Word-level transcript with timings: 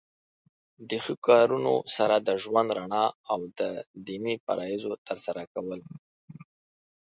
د 0.89 0.91
ښو 1.03 1.13
کارونو 1.27 1.73
سره 1.95 2.15
د 2.27 2.29
ژوند 2.43 2.69
رڼا 2.77 3.05
او 3.31 3.39
د 3.59 3.61
دینی 4.07 4.35
فریضو 4.45 4.93
تر 5.07 5.17
سره 5.25 5.41
کول. 5.53 5.81